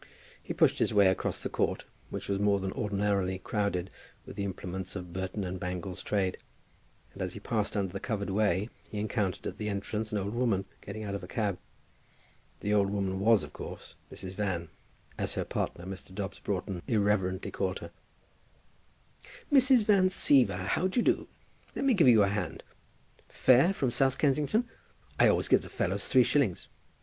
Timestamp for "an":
10.11-10.17